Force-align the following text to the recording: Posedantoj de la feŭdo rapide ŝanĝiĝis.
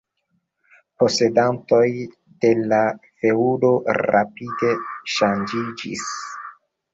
Posedantoj 1.01 1.83
de 2.45 2.51
la 2.71 2.79
feŭdo 3.25 3.71
rapide 3.99 4.73
ŝanĝiĝis. 5.19 6.09